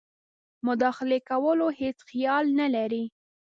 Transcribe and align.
مداخلې 0.67 1.19
کولو 1.29 1.67
هیڅ 1.79 1.97
خیال 2.09 2.45
نه 2.59 2.67
لري. 2.75 3.03